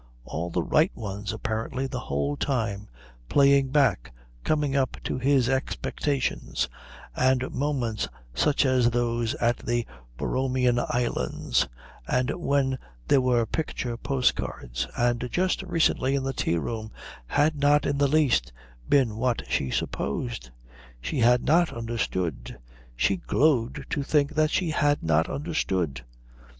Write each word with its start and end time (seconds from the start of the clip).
All 0.25 0.49
the 0.49 0.63
right 0.63 0.91
ones, 0.95 1.31
apparently, 1.31 1.85
the 1.85 1.99
whole 1.99 2.35
time 2.35 2.87
playing 3.29 3.69
back, 3.69 4.11
coming 4.43 4.75
up 4.75 4.97
to 5.03 5.19
his 5.19 5.47
expectations; 5.47 6.67
and 7.15 7.51
moments 7.51 8.07
such 8.33 8.65
as 8.65 8.89
those 8.89 9.35
at 9.35 9.57
the 9.57 9.85
Borromean 10.17 10.79
Islands, 10.89 11.67
and 12.07 12.31
when 12.31 12.79
there 13.09 13.21
were 13.21 13.45
picture 13.45 13.95
postcards, 13.95 14.87
and 14.97 15.29
just 15.31 15.61
recently 15.61 16.15
in 16.15 16.23
the 16.23 16.33
tea 16.33 16.57
room, 16.57 16.91
had 17.27 17.55
not 17.55 17.85
in 17.85 17.99
the 17.99 18.07
least 18.07 18.51
been 18.89 19.17
what 19.17 19.43
she 19.47 19.69
supposed. 19.69 20.49
She 20.99 21.19
had 21.19 21.43
not 21.43 21.71
understood. 21.71 22.57
She 22.95 23.17
glowed 23.17 23.85
to 23.91 24.01
think 24.01 24.33
she 24.49 24.71
had 24.71 25.03
not 25.03 25.29
understood. 25.29 26.01